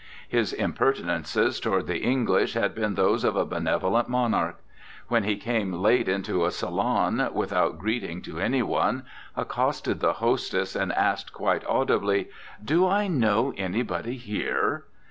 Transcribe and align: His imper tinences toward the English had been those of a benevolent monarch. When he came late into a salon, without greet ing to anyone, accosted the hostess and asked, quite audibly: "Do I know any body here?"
His 0.27 0.51
imper 0.57 0.99
tinences 0.99 1.61
toward 1.61 1.85
the 1.85 1.99
English 1.99 2.55
had 2.55 2.73
been 2.73 2.95
those 2.95 3.23
of 3.23 3.35
a 3.35 3.45
benevolent 3.45 4.09
monarch. 4.09 4.59
When 5.09 5.25
he 5.25 5.37
came 5.37 5.73
late 5.73 6.09
into 6.09 6.43
a 6.43 6.49
salon, 6.49 7.29
without 7.33 7.77
greet 7.77 8.03
ing 8.03 8.23
to 8.23 8.39
anyone, 8.39 9.03
accosted 9.37 9.99
the 9.99 10.13
hostess 10.13 10.75
and 10.75 10.91
asked, 10.93 11.33
quite 11.33 11.63
audibly: 11.69 12.29
"Do 12.65 12.87
I 12.87 13.05
know 13.07 13.53
any 13.57 13.83
body 13.83 14.17
here?" 14.17 14.85